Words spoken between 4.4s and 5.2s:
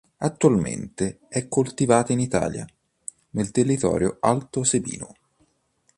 Sebino.